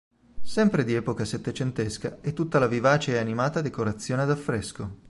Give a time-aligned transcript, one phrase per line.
[0.41, 4.97] Sempre di epoca settecentesca è tutta la vivace e animata decorazione ad affresco.